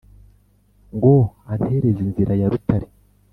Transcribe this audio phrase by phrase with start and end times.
[0.95, 1.15] ngo
[1.51, 2.87] antereze inzira ya rutare,